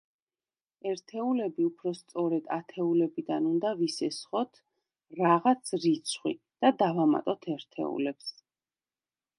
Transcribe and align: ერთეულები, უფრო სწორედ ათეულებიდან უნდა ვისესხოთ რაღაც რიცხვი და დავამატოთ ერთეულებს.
ერთეულები, 0.91 1.65
უფრო 1.71 1.91
სწორედ 1.97 2.49
ათეულებიდან 2.55 3.51
უნდა 3.51 3.75
ვისესხოთ 3.83 4.61
რაღაც 5.21 5.75
რიცხვი 5.85 6.35
და 6.45 6.75
დავამატოთ 6.83 7.49
ერთეულებს. 7.57 8.35